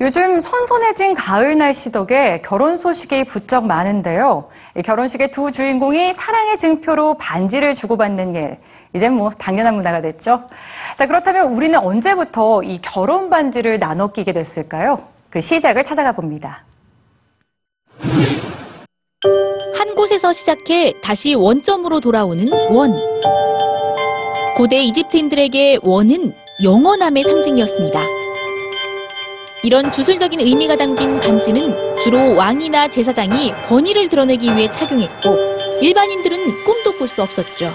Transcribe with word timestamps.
요즘 0.00 0.38
선선해진 0.38 1.14
가을 1.14 1.58
날씨 1.58 1.90
덕에 1.90 2.40
결혼 2.44 2.76
소식이 2.76 3.24
부쩍 3.24 3.66
많은데요. 3.66 4.48
이 4.76 4.82
결혼식의 4.82 5.32
두 5.32 5.50
주인공이 5.50 6.12
사랑의 6.12 6.56
증표로 6.56 7.14
반지를 7.14 7.74
주고받는 7.74 8.36
일. 8.36 8.58
이젠 8.94 9.14
뭐 9.14 9.30
당연한 9.30 9.74
문화가 9.74 10.00
됐죠. 10.00 10.44
자, 10.96 11.06
그렇다면 11.06 11.52
우리는 11.52 11.76
언제부터 11.76 12.62
이 12.62 12.80
결혼 12.80 13.28
반지를 13.28 13.80
나눠 13.80 14.06
끼게 14.06 14.32
됐을까요? 14.32 15.02
그 15.30 15.40
시작을 15.40 15.82
찾아가 15.82 16.12
봅니다. 16.12 16.64
한 19.74 19.94
곳에서 19.96 20.32
시작해 20.32 20.94
다시 21.02 21.34
원점으로 21.34 21.98
돌아오는 21.98 22.48
원. 22.70 22.94
고대 24.56 24.78
이집트인들에게 24.78 25.78
원은 25.82 26.34
영원함의 26.62 27.24
상징이었습니다. 27.24 28.17
이런 29.64 29.90
주술적인 29.90 30.38
의미가 30.40 30.76
담긴 30.76 31.18
반지는 31.18 31.74
주로 32.00 32.36
왕이나 32.36 32.86
제사장이 32.88 33.52
권위를 33.66 34.08
드러내기 34.08 34.54
위해 34.54 34.70
착용했고 34.70 35.36
일반인들은 35.80 36.64
꿈도 36.64 36.92
꿀 36.92 37.08
수 37.08 37.22
없었죠. 37.22 37.74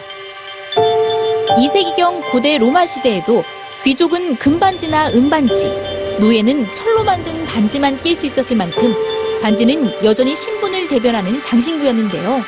2세기경 1.58 2.32
고대 2.32 2.58
로마 2.58 2.86
시대에도 2.86 3.44
귀족은 3.84 4.38
금반지나 4.38 5.10
은반지, 5.10 5.72
노예는 6.20 6.74
철로 6.74 7.04
만든 7.04 7.46
반지만 7.46 7.98
낄 7.98 8.16
수 8.16 8.26
있었을 8.26 8.56
만큼 8.56 8.96
반지는 9.42 9.92
여전히 10.06 10.34
신분을 10.34 10.88
대변하는 10.88 11.42
장신구였는데요. 11.42 12.42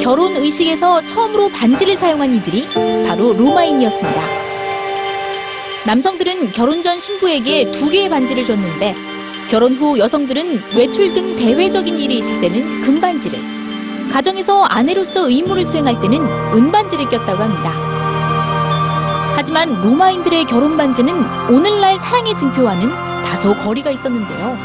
결혼 0.00 0.36
의식에서 0.36 1.04
처음으로 1.06 1.48
반지를 1.48 1.96
사용한 1.96 2.32
이들이 2.36 2.68
바로 3.08 3.32
로마인이었습니다. 3.32 4.41
남성들은 5.86 6.52
결혼 6.52 6.82
전 6.82 7.00
신부에게 7.00 7.72
두 7.72 7.90
개의 7.90 8.08
반지를 8.08 8.44
줬는데 8.44 8.94
결혼 9.50 9.74
후 9.74 9.98
여성들은 9.98 10.74
외출 10.76 11.12
등 11.12 11.36
대외적인 11.36 11.98
일이 11.98 12.18
있을 12.18 12.40
때는 12.40 12.82
금반지를, 12.82 13.38
가정에서 14.12 14.62
아내로서 14.64 15.28
의무를 15.28 15.64
수행할 15.64 16.00
때는 16.00 16.20
은반지를 16.54 17.08
꼈다고 17.08 17.42
합니다. 17.42 17.72
하지만 19.34 19.82
로마인들의 19.82 20.44
결혼 20.44 20.76
반지는 20.76 21.14
오늘날 21.50 21.96
사랑의 21.98 22.36
증표와는 22.36 22.88
다소 23.24 23.54
거리가 23.56 23.90
있었는데요. 23.90 24.56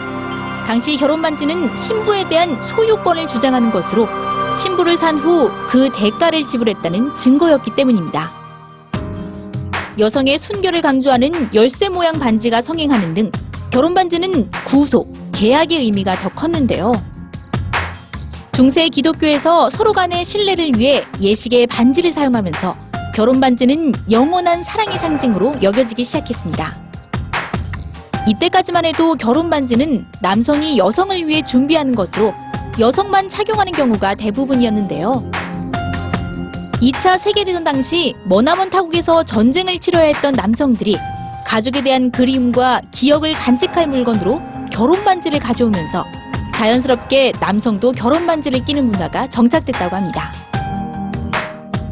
당시 0.68 0.96
결혼 0.98 1.22
반지는 1.22 1.76
신부에 1.76 2.28
대한 2.28 2.62
소유권을 2.70 3.28
주장하는 3.28 3.72
것으로 3.72 4.08
신부를 4.56 4.98
산 4.98 5.18
후 5.18 5.50
그 5.68 5.90
대가를 5.94 6.46
지불했다는 6.46 7.16
증거였기 7.16 7.72
때문입니다. 7.72 8.47
여성의 10.00 10.38
순결을 10.38 10.82
강조하는 10.82 11.32
열쇠 11.56 11.90
모양 11.90 12.20
반지가 12.20 12.62
성행하는 12.62 13.16
등 13.16 13.32
결혼 13.72 13.96
반지는 13.96 14.50
구속, 14.66 15.12
계약의 15.32 15.80
의미가 15.80 16.14
더 16.14 16.30
컸는데요. 16.30 16.94
중세 18.54 18.90
기독교에서 18.90 19.70
서로 19.72 19.94
간의 19.94 20.24
신뢰를 20.24 20.74
위해 20.78 21.04
예식에 21.20 21.66
반지를 21.66 22.12
사용하면서 22.12 22.76
결혼 23.16 23.40
반지는 23.40 23.94
영원한 24.12 24.64
사랑의 24.64 25.00
상징으로 25.00 25.54
여겨지기 25.64 26.04
시작했습니다. 26.04 26.76
이때까지만 28.28 28.86
해도 28.86 29.16
결혼 29.16 29.50
반지는 29.50 30.06
남성이 30.22 30.78
여성을 30.78 31.28
위해 31.28 31.44
준비하는 31.44 31.96
것으로 31.96 32.34
여성만 32.80 33.30
착용하는 33.30 33.72
경우가 33.72 34.16
대부분이었는데요. 34.16 35.32
2차 36.82 37.18
세계대전 37.18 37.64
당시 37.64 38.14
머나먼 38.26 38.70
타국에서 38.70 39.24
전쟁을 39.24 39.80
치러야 39.80 40.06
했던 40.06 40.34
남성들이 40.34 40.98
가족에 41.46 41.82
대한 41.82 42.12
그리움과 42.12 42.82
기억을 42.92 43.34
간직할 43.34 43.88
물건으로 43.88 44.42
결혼 44.72 45.04
반지를 45.04 45.40
가져오면서 45.40 46.06
자연스럽게 46.54 47.34
남성도 47.40 47.92
결혼 47.92 48.28
반지를 48.28 48.64
끼는 48.64 48.86
문화가 48.86 49.28
정착됐다고 49.28 49.96
합니다. 49.96 50.32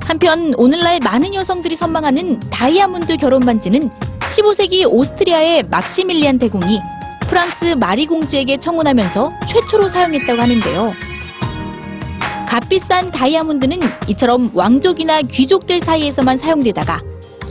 한편 0.04 0.54
오늘날 0.58 1.00
많은 1.00 1.34
여성들이 1.34 1.76
선망하는 1.76 2.40
다이아몬드 2.52 3.18
결혼 3.18 3.44
반지는 3.44 3.90
15세기 4.20 4.88
오스트리아의 4.88 5.64
막시밀리안 5.64 6.38
대공이 6.38 6.80
프랑스 7.22 7.76
마리 7.80 8.06
공주에게 8.06 8.58
청혼하면서 8.58 9.32
최초로 9.48 9.88
사용했다고 9.88 10.40
하는데요. 10.40 11.15
값비싼 12.48 13.12
다이아몬드는 13.12 13.80
이처럼 14.08 14.52
왕족이나 14.54 15.22
귀족들 15.24 15.80
사이에서만 15.80 16.38
사용되다가 16.38 17.02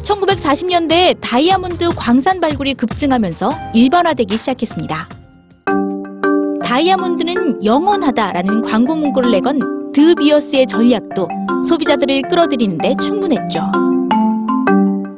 1940년대에 0.02 1.16
다이아몬드 1.20 1.90
광산 1.96 2.40
발굴이 2.40 2.74
급증하면서 2.74 3.52
일반화되기 3.74 4.36
시작했습니다. 4.36 5.08
다이아몬드는 6.64 7.64
영원하다라는 7.64 8.62
광고 8.62 8.94
문구를 8.94 9.30
내건 9.30 9.92
드비어스의 9.92 10.66
전략도 10.66 11.28
소비자들을 11.68 12.22
끌어들이는데 12.22 12.96
충분했죠. 13.00 13.60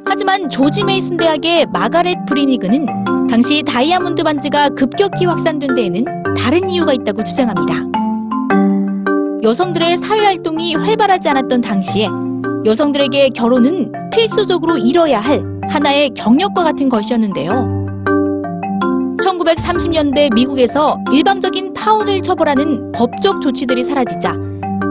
하지만 0.05 0.49
조지 0.49 0.83
메이슨 0.83 1.17
대학의 1.17 1.67
마가렛 1.67 2.25
브리니그는 2.27 2.85
당시 3.29 3.63
다이아몬드 3.63 4.23
반지가 4.23 4.69
급격히 4.69 5.25
확산된 5.25 5.75
데에는 5.75 6.05
다른 6.35 6.69
이유가 6.69 6.93
있다고 6.93 7.23
주장합니다. 7.23 8.06
여성들의 9.47 9.99
사회활동이 9.99 10.75
활발하지 10.75 11.29
않았던 11.29 11.61
당시에 11.61 12.09
여성들에게 12.65 13.29
결혼은 13.29 13.93
필수적으로 14.11 14.77
이뤄야 14.77 15.21
할 15.21 15.41
하나의 15.69 16.09
경력과 16.09 16.65
같은 16.65 16.89
것이었는데요. 16.89 17.53
1930년대 19.23 20.33
미국에서 20.33 20.97
일방적인 21.13 21.71
파혼을 21.71 22.21
처벌하는 22.23 22.91
법적 22.91 23.41
조치들이 23.41 23.85
사라지자 23.85 24.35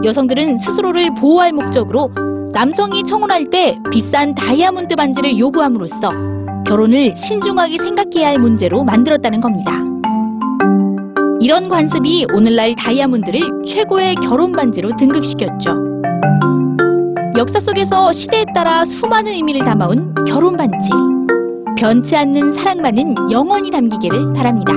여성들은 0.03 0.57
스스로를 0.57 1.13
보호할 1.13 1.53
목적으로 1.53 2.09
남성이 2.51 3.03
청혼할 3.03 3.51
때 3.51 3.77
비싼 3.91 4.33
다이아몬드 4.33 4.95
반지를 4.95 5.37
요구함으로써 5.37 6.09
결혼을 6.65 7.15
신중하게 7.15 7.77
생각해야 7.77 8.29
할 8.29 8.39
문제로 8.39 8.83
만들었다는 8.83 9.39
겁니다. 9.39 9.86
이런 11.39 11.69
관습이 11.69 12.25
오늘날 12.33 12.73
다이아몬드를 12.73 13.63
최고의 13.63 14.15
결혼 14.15 14.51
반지로 14.51 14.95
등극시켰죠. 14.97 16.01
역사 17.37 17.59
속에서 17.59 18.11
시대에 18.11 18.43
따라 18.55 18.83
수많은 18.83 19.33
의미를 19.33 19.61
담아온 19.61 20.15
결혼 20.25 20.57
반지. 20.57 20.91
변치 21.77 22.15
않는 22.15 22.53
사랑만은 22.53 23.13
영원히 23.31 23.69
담기기를 23.69 24.33
바랍니다. 24.33 24.73